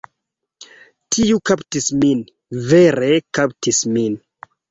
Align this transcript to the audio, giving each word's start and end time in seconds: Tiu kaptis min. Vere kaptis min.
Tiu 1.15 1.41
kaptis 1.49 1.89
min. 2.05 2.25
Vere 2.71 3.13
kaptis 3.39 3.83
min. 3.99 4.19